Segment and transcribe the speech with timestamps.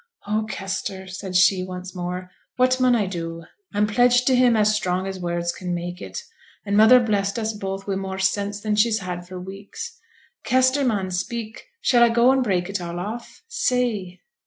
[0.25, 3.43] 'Oh, Kester,' said she once more, 'what mun I do?
[3.71, 6.17] I'm pledged to him as strong as words can make it,
[6.65, 9.99] and mother blessed us both wi' more sense than she's had for weeks.
[10.43, 11.67] Kester, man, speak!
[11.81, 13.43] Shall I go and break it all off?
[13.47, 14.21] say.'